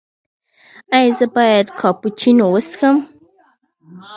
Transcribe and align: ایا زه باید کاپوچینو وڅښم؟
ایا 0.95 1.11
زه 1.17 1.25
باید 1.35 1.67
کاپوچینو 1.79 2.45
وڅښم؟ 2.53 2.97